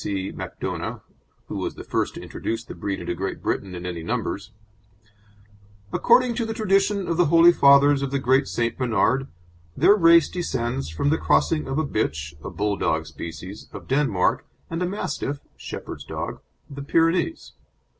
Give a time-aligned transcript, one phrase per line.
[0.03, 0.31] C.
[0.31, 1.01] Macdona,
[1.47, 4.51] who was the first to introduce the breed into Great Britain in any numbers:
[5.93, 9.27] "According to the tradition of the Holy Fathers of the Great Saint Bernard,
[9.77, 14.81] their race descends from the crossing of a bitch (a Bulldog species) of Denmark and
[14.81, 16.39] a Mastiff (Shepherd's Dog)
[16.71, 17.51] of the Pyrenees.